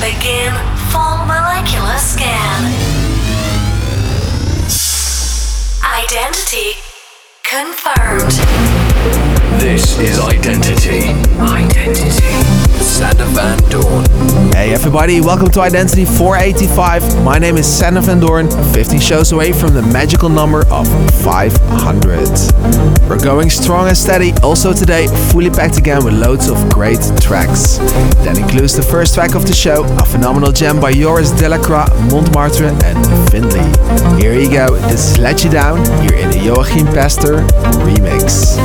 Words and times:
Begin 0.00 0.52
full 0.90 1.16
molecular 1.24 1.96
scan. 1.96 2.72
Identity 5.82 6.76
confirmed. 7.42 8.32
This 9.58 9.98
is 9.98 10.18
Identity. 10.20 11.08
Identity. 11.40 12.61
Sander 12.92 13.24
Van. 13.32 13.58
Hey 14.52 14.74
everybody, 14.74 15.22
welcome 15.22 15.50
to 15.52 15.60
Identity 15.62 16.04
485. 16.04 17.24
My 17.24 17.38
name 17.38 17.56
is 17.56 17.66
Sander 17.66 18.02
Van 18.02 18.20
Doorn, 18.20 18.50
15 18.74 19.00
shows 19.00 19.32
away 19.32 19.52
from 19.52 19.72
the 19.72 19.80
magical 19.80 20.28
number 20.28 20.60
of 20.70 20.86
500. 21.24 23.08
We're 23.08 23.18
going 23.18 23.48
strong 23.48 23.88
and 23.88 23.96
steady, 23.96 24.32
also 24.42 24.74
today 24.74 25.06
fully 25.30 25.48
packed 25.48 25.78
again 25.78 26.04
with 26.04 26.12
loads 26.12 26.48
of 26.48 26.68
great 26.68 27.00
tracks. 27.18 27.78
That 28.24 28.36
includes 28.38 28.76
the 28.76 28.82
first 28.82 29.14
track 29.14 29.34
of 29.34 29.46
the 29.46 29.54
show, 29.54 29.84
a 29.84 30.04
phenomenal 30.04 30.52
gem 30.52 30.78
by 30.78 30.92
Joris 30.92 31.30
Delacroix, 31.32 31.88
Montmartre 32.10 32.76
and 32.84 33.30
Findlay. 33.30 33.64
Here 34.20 34.38
you 34.38 34.50
go, 34.50 34.76
this 34.90 35.12
is 35.12 35.18
Let 35.18 35.42
You 35.42 35.50
Down, 35.50 35.78
here 36.02 36.18
in 36.18 36.31
Joachim 36.42 36.86
Pastor 36.86 37.46
remix. 37.84 38.58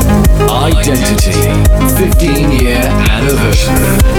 Identity 0.49 1.53
15 1.95 2.51
year 2.51 2.81
anniversary. 3.11 4.17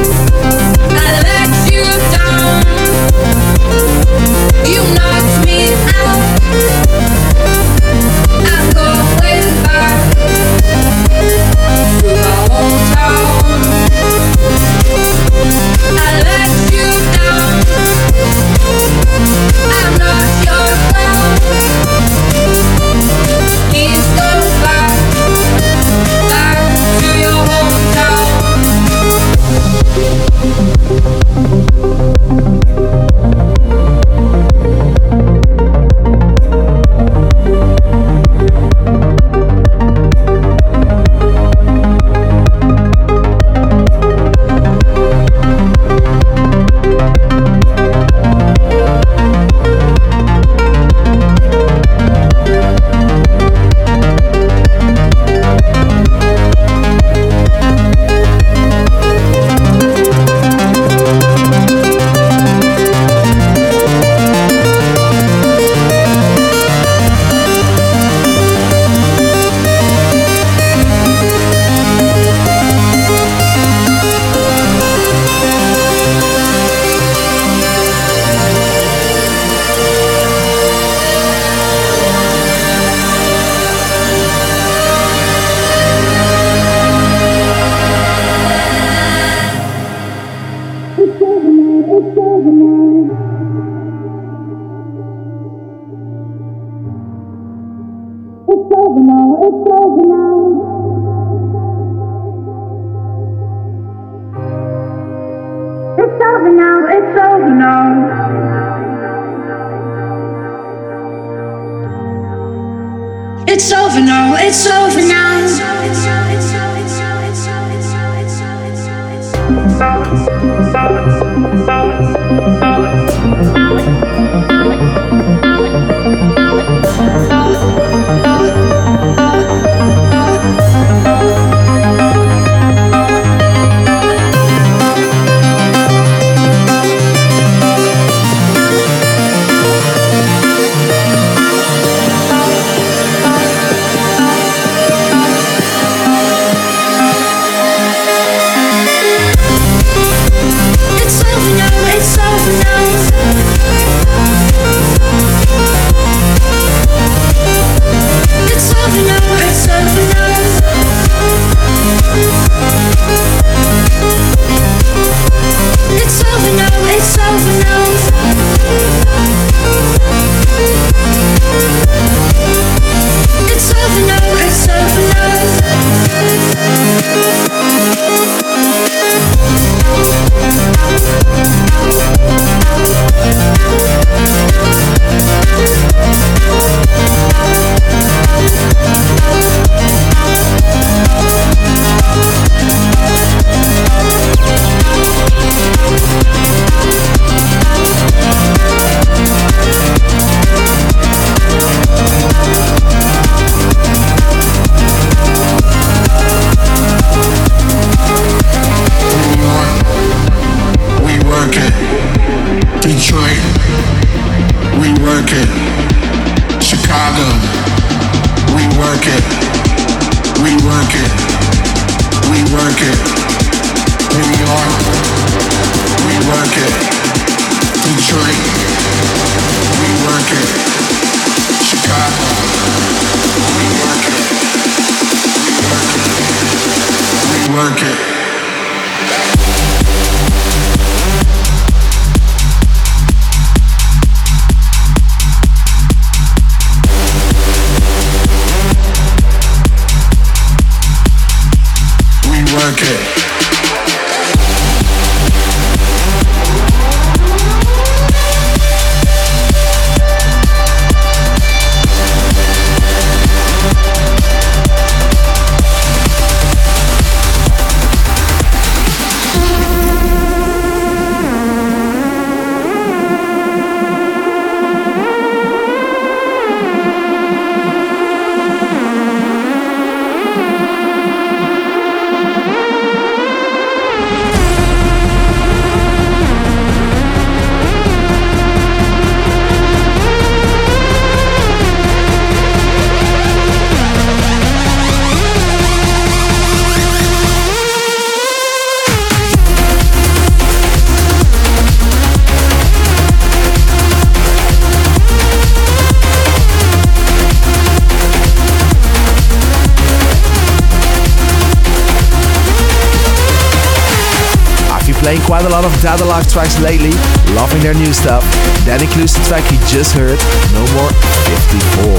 Of 316.18 316.26
tracks 316.32 316.58
lately, 316.58 316.90
loving 317.32 317.62
their 317.62 317.74
new 317.74 317.92
stuff. 317.92 318.26
That 318.66 318.82
includes 318.82 319.14
the 319.14 319.22
track 319.22 319.46
you 319.54 319.58
just 319.70 319.94
heard, 319.94 320.18
No 320.50 320.66
More 320.74 320.90
54. 321.30 321.94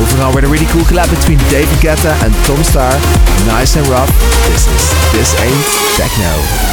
Moving 0.00 0.20
on 0.24 0.32
with 0.34 0.44
a 0.44 0.48
really 0.48 0.64
cool 0.72 0.88
collab 0.88 1.12
between 1.12 1.36
David 1.52 1.76
Guetta 1.84 2.16
and 2.24 2.32
Tom 2.48 2.64
Staar, 2.64 2.96
Nice 3.44 3.76
and 3.76 3.86
Rough. 3.88 4.08
This 4.48 4.64
is 4.64 4.84
This 5.12 5.36
Ain't 5.44 5.68
Techno. 6.00 6.69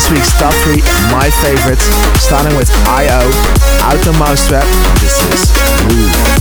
this 0.00 0.10
week's 0.12 0.32
top 0.32 0.54
three 0.64 0.80
my 1.12 1.28
favorites, 1.42 1.84
starting 2.16 2.56
with 2.56 2.70
IO, 2.88 3.20
Out 3.84 4.00
the 4.04 4.12
Mau5trap. 4.16 4.64
This 5.00 5.20
is 5.28 6.39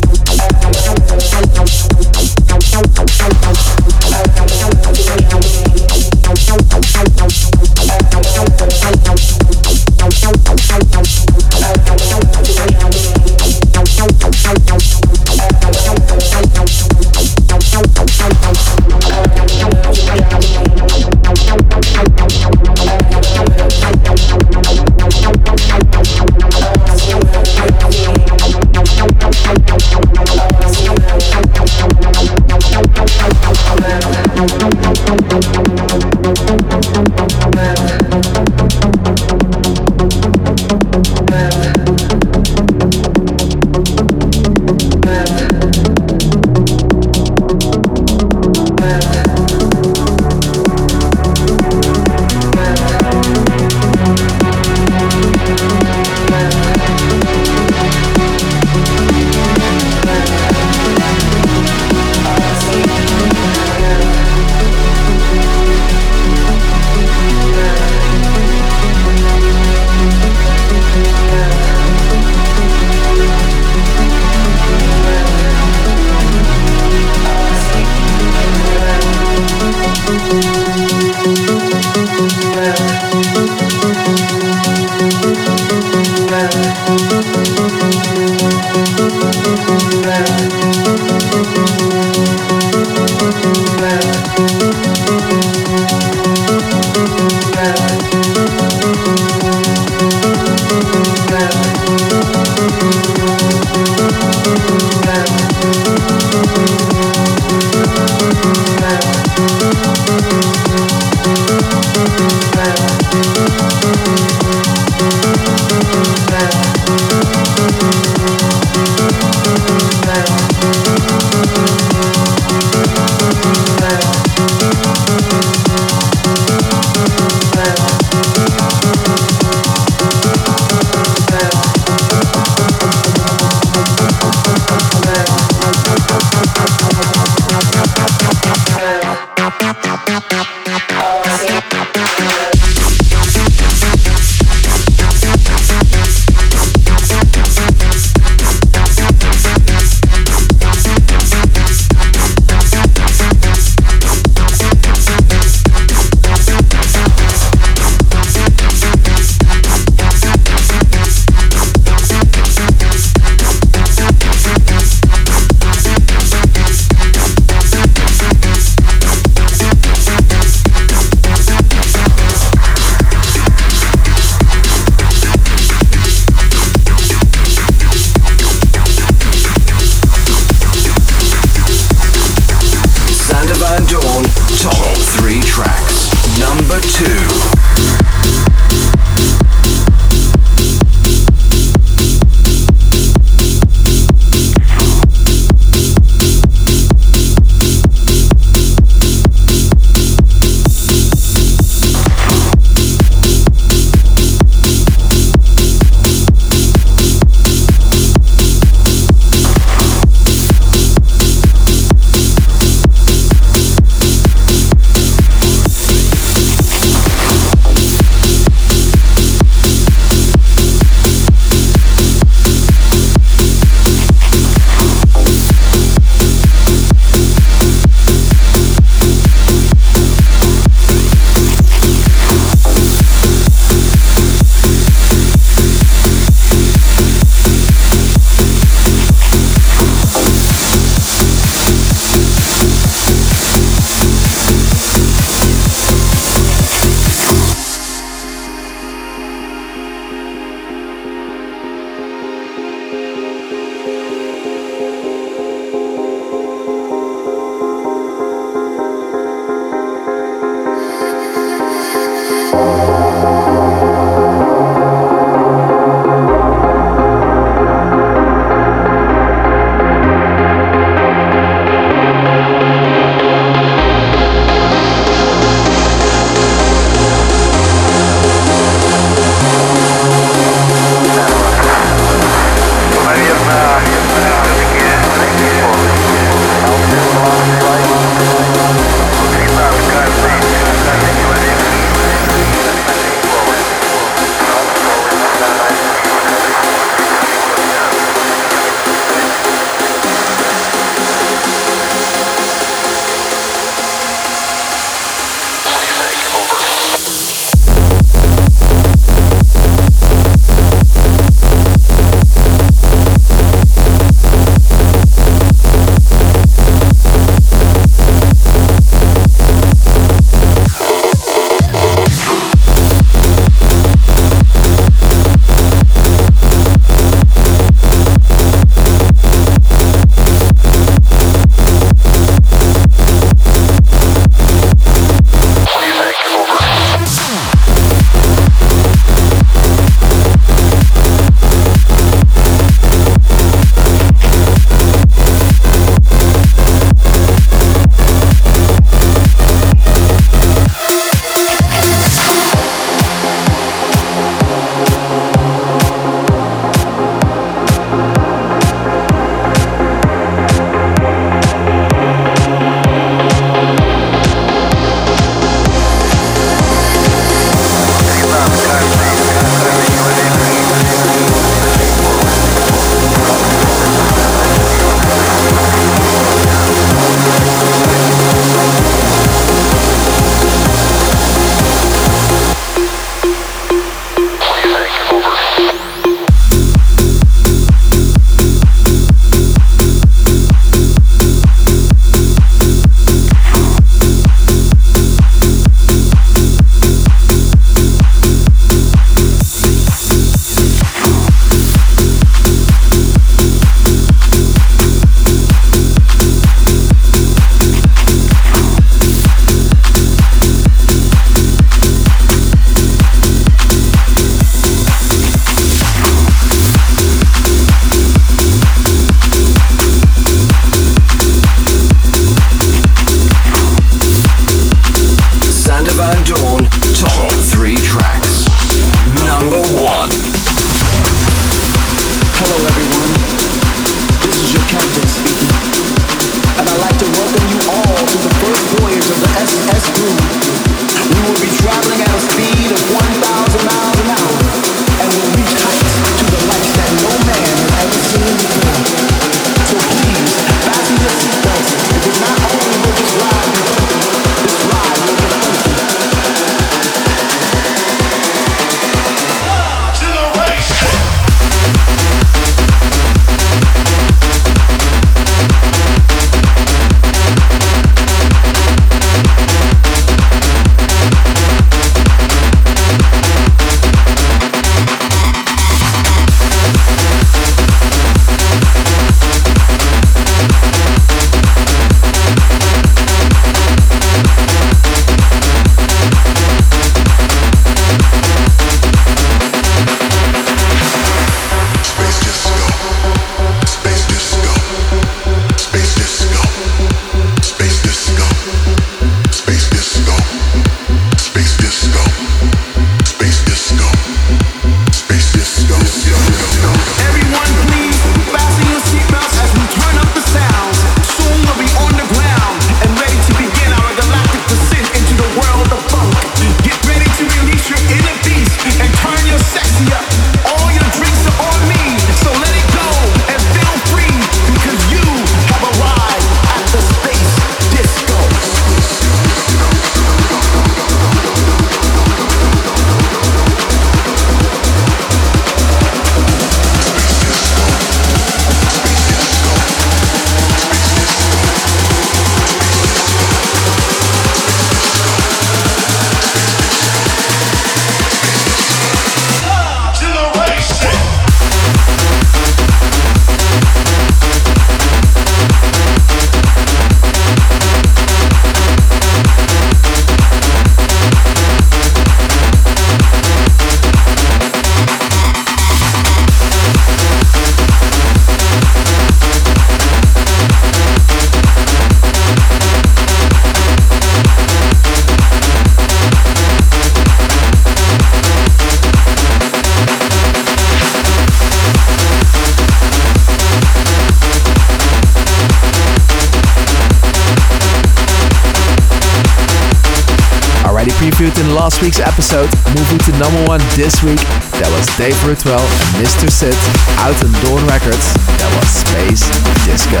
this 593.76 594.02
week, 594.02 594.20
that 594.58 594.70
was 594.74 594.86
Dave 594.96 595.16
Ruthwell 595.26 595.60
and 595.60 596.04
Mr. 596.04 596.30
Sid 596.30 596.56
out 596.98 597.16
on 597.22 597.30
Doorn 597.44 597.64
Records, 597.66 598.14
that 598.38 598.50
was 598.56 598.68
Space 598.70 599.24
Disco. 599.66 600.00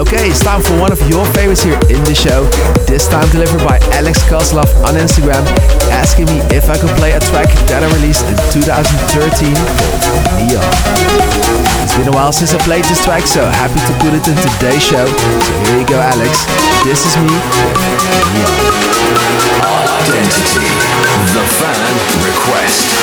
Okay, 0.00 0.28
it's 0.30 0.40
time 0.40 0.62
for 0.62 0.78
one 0.80 0.92
of 0.92 1.00
your 1.08 1.26
favorites 1.36 1.62
here 1.62 1.78
in 1.92 2.02
the 2.04 2.14
show. 2.14 2.48
This 2.86 3.08
time 3.08 3.28
delivered 3.30 3.66
by 3.66 3.78
Alex 3.92 4.22
Kozlov 4.24 4.70
on 4.86 4.94
Instagram, 4.94 5.44
asking 5.92 6.26
me 6.26 6.40
if 6.54 6.70
I 6.70 6.78
could 6.78 6.90
play 6.96 7.12
a 7.12 7.20
track 7.20 7.48
that 7.68 7.82
I 7.84 7.88
released 8.00 8.24
in 8.24 8.36
2013 8.52 9.52
called 9.76 10.24
Neon. 10.40 11.59
It's 11.90 11.98
been 11.98 12.06
a 12.06 12.12
while 12.12 12.30
since 12.32 12.54
I 12.54 12.58
played 12.58 12.84
this 12.84 13.02
track, 13.02 13.26
so 13.26 13.42
happy 13.42 13.80
to 13.82 13.92
put 13.98 14.14
it 14.14 14.22
in 14.22 14.36
today's 14.38 14.80
show. 14.80 15.04
So 15.10 15.52
here 15.66 15.80
you 15.80 15.86
go, 15.88 15.98
Alex. 15.98 16.46
This 16.86 17.02
is 17.02 17.16
me. 17.18 17.34
Identity. 19.98 20.70
The 21.34 21.42
fan 21.58 21.90
request. 22.22 22.94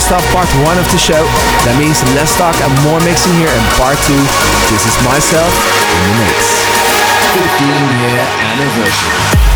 Closed 0.00 0.12
off 0.12 0.32
part 0.32 0.48
one 0.64 0.78
of 0.78 0.86
the 0.92 0.98
show. 0.98 1.22
That 1.66 1.76
means 1.76 2.00
less 2.16 2.32
talk 2.38 2.56
and 2.64 2.72
more 2.84 3.00
mixing 3.04 3.34
here 3.36 3.52
in 3.52 3.64
part 3.76 3.98
two. 4.06 4.16
This 4.72 4.86
is 4.86 4.96
myself 5.04 5.52
in 5.52 6.00
the 6.08 6.12
mix. 6.24 6.64
15 7.36 7.68
year 8.00 8.24
anniversary. 8.48 9.49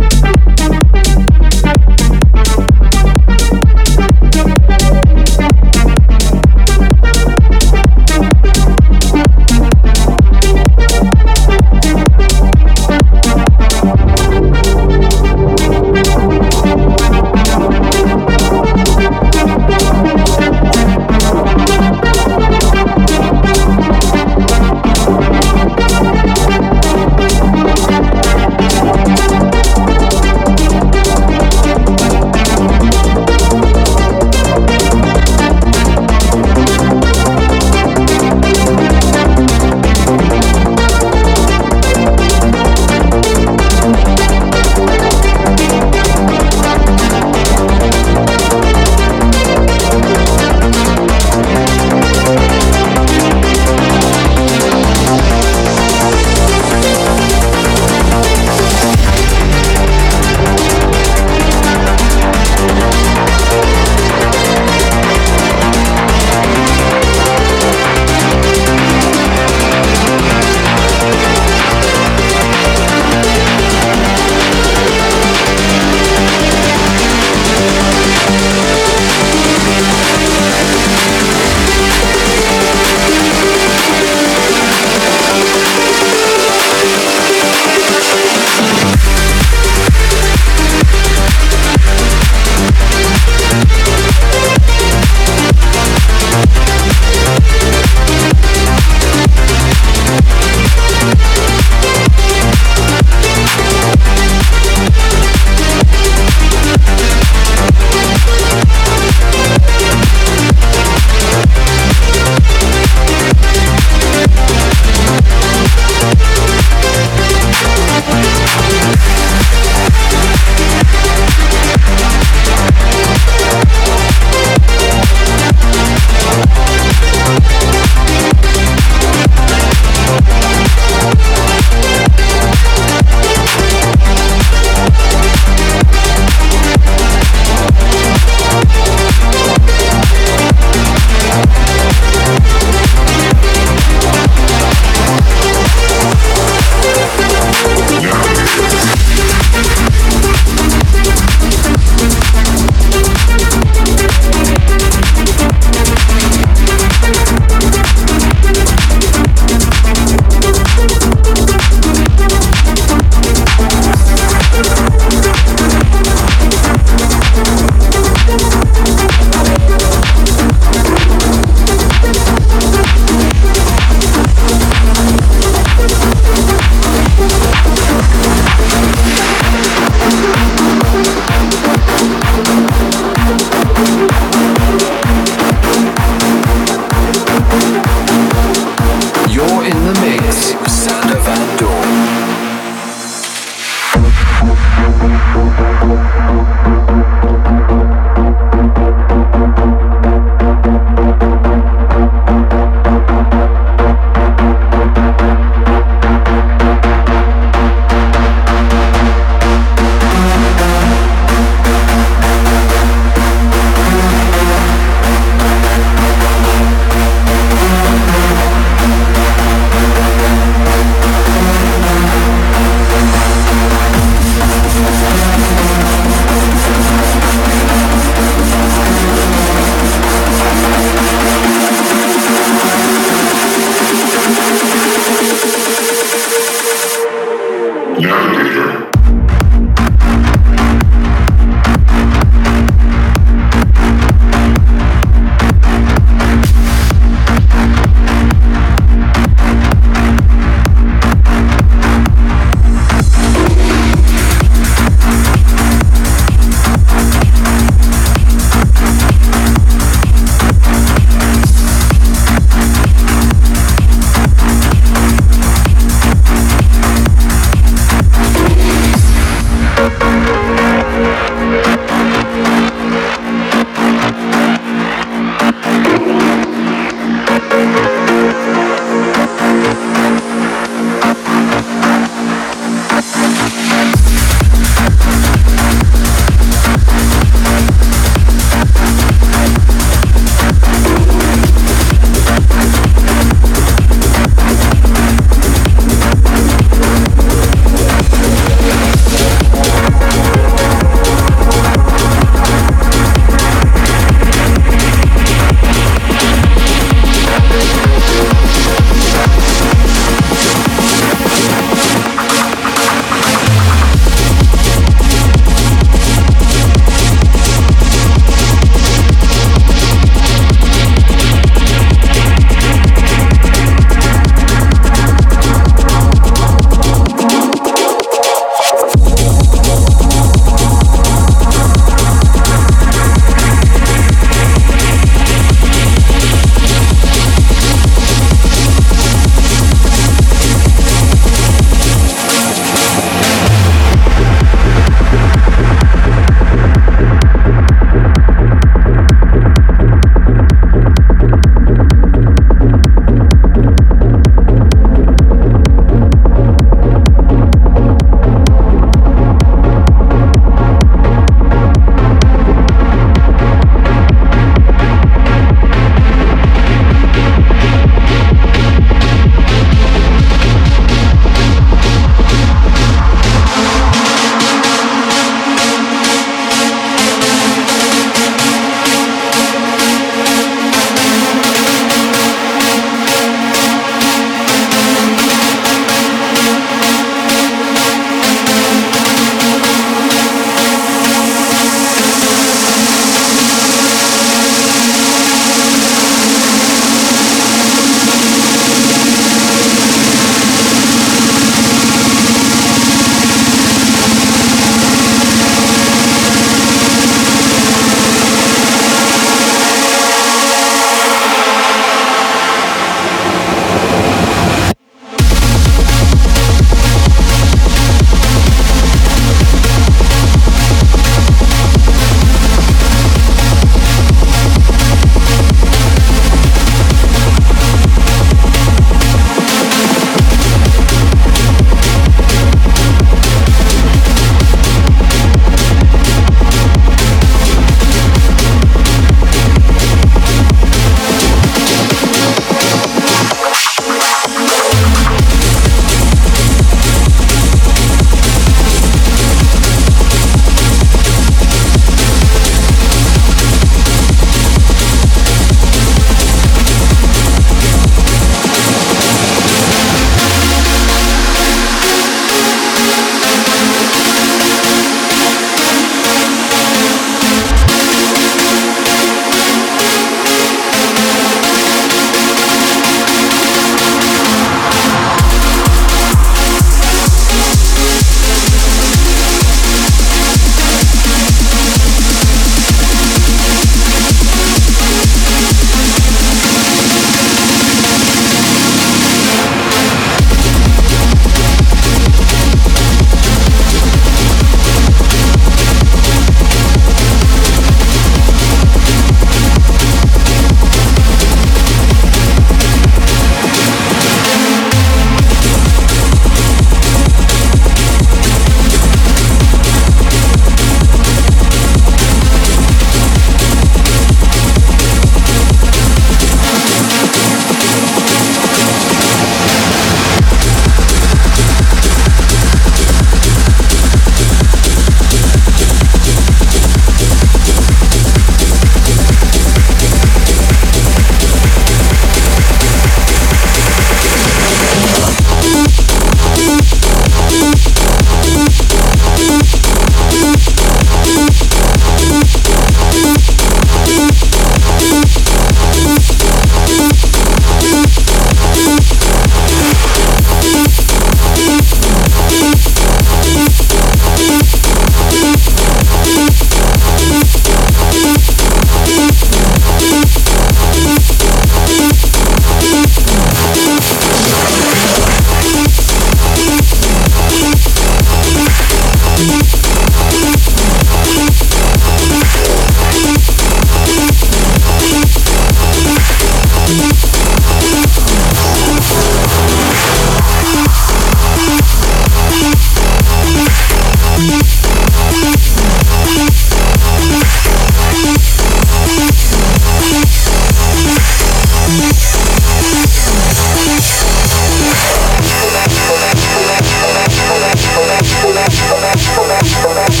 Música 599.41 600.00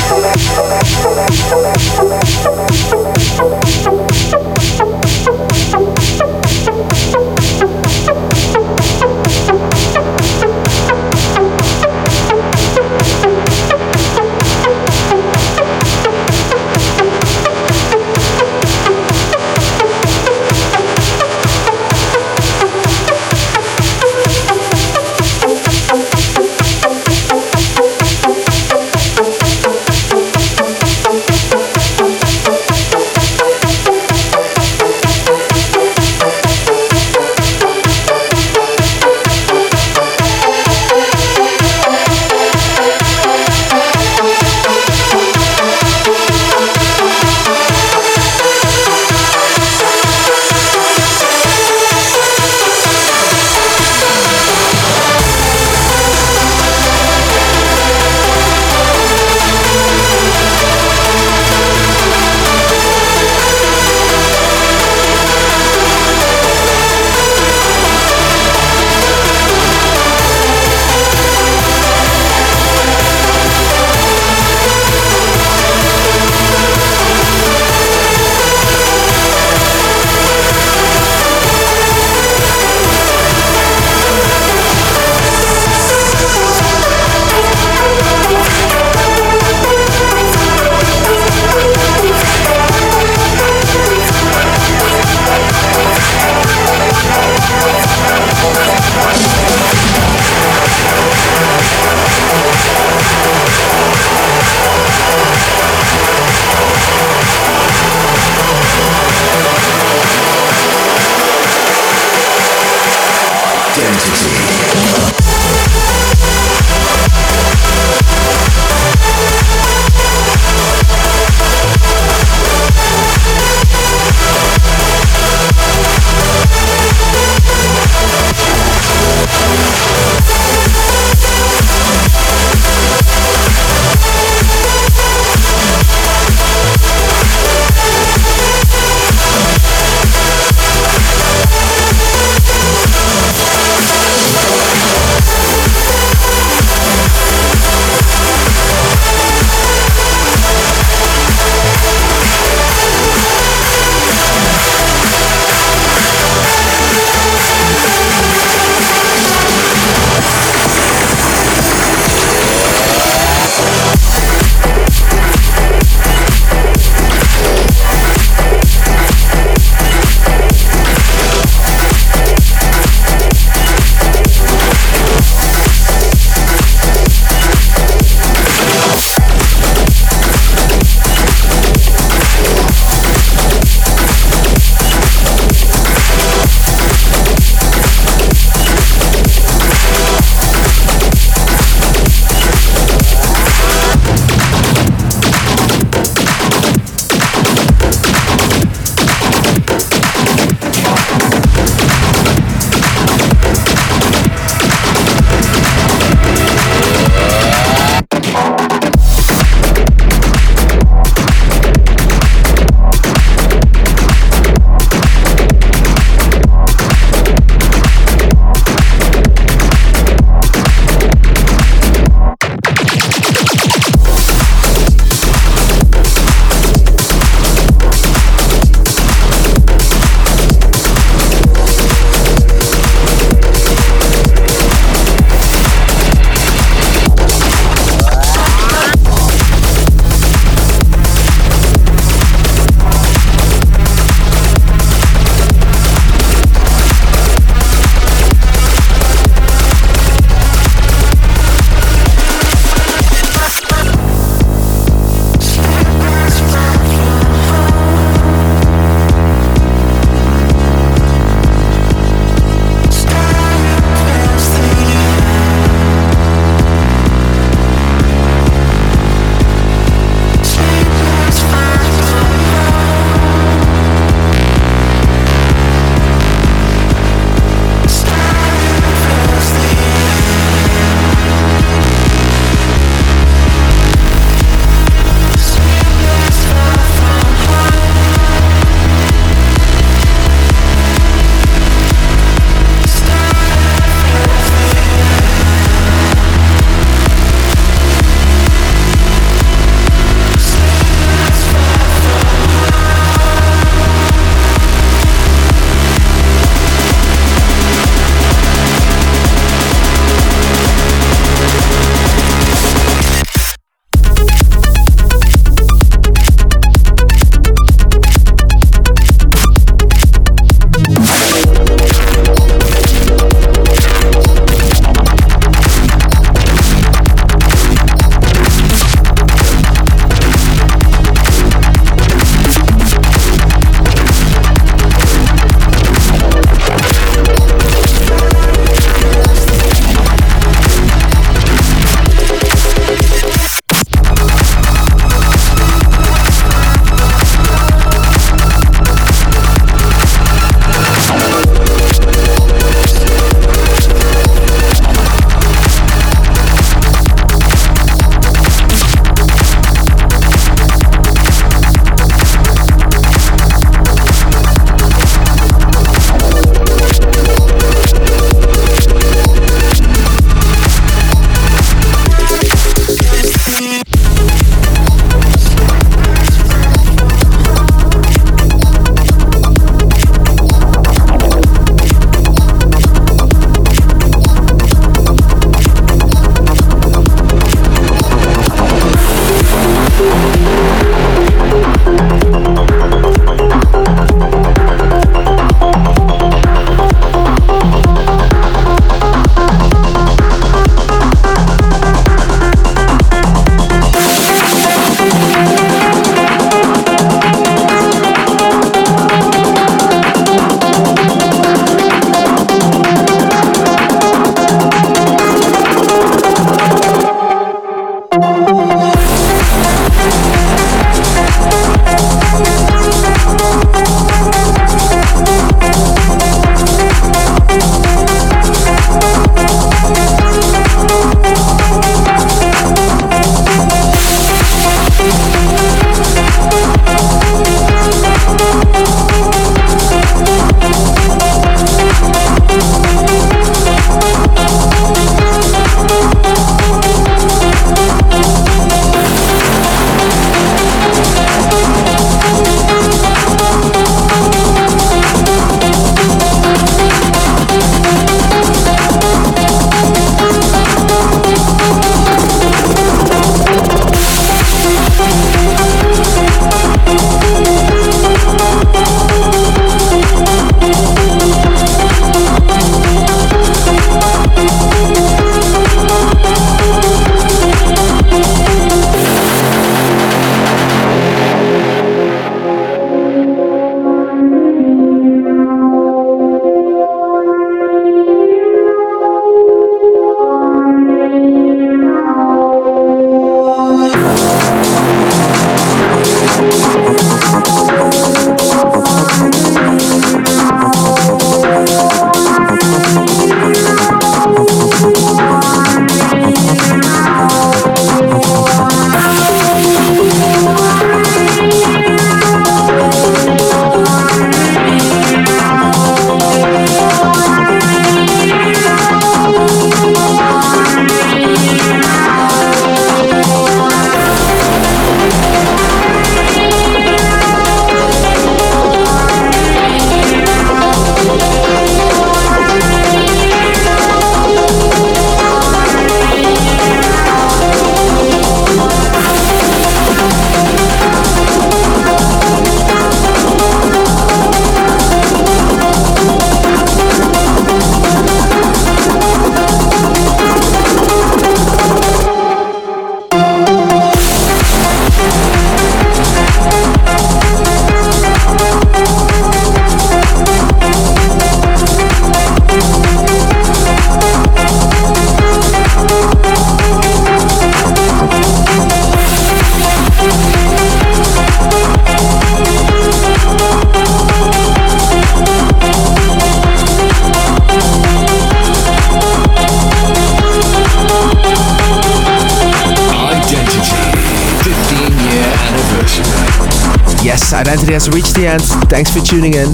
Identity 587.71 587.87
has 587.87 587.95
reached 587.95 588.15
the 588.15 588.27
end. 588.27 588.43
Thanks 588.67 588.91
for 588.91 588.99
tuning 588.99 589.33
in. 589.33 589.53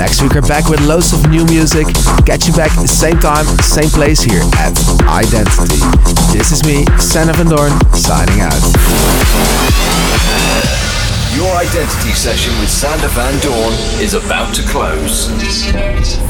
Next 0.00 0.22
week 0.22 0.32
we're 0.32 0.48
back 0.48 0.72
with 0.72 0.80
loads 0.88 1.12
of 1.12 1.28
new 1.28 1.44
music. 1.44 1.84
Catch 2.24 2.48
you 2.48 2.54
back 2.56 2.72
same 2.88 3.18
time, 3.20 3.44
same 3.60 3.90
place 3.92 4.22
here 4.24 4.40
at 4.56 4.72
Identity. 5.04 5.76
This 6.32 6.48
is 6.48 6.64
me, 6.64 6.88
Sander 6.96 7.34
Van 7.36 7.52
Doorn, 7.52 7.72
signing 7.92 8.40
out. 8.40 8.56
Your 11.36 11.52
identity 11.60 12.16
session 12.16 12.56
with 12.56 12.70
Sander 12.70 13.12
Van 13.12 13.36
Doorn 13.44 13.74
is 14.00 14.14
about 14.14 14.54
to 14.54 14.62
close. 14.72 15.28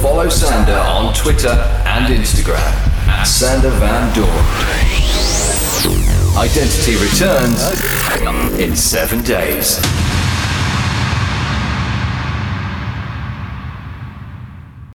Follow 0.03 0.29
Sander 0.29 0.75
on 0.75 1.15
Twitter 1.15 1.55
and 1.87 2.11
Instagram 2.13 2.75
at 3.07 3.25
Sander 3.25 3.71
Van 3.79 4.11
Doorn. 4.11 4.27
Identity 6.35 6.97
returns 6.99 8.59
in 8.59 8.75
seven 8.75 9.23
days. 9.23 9.79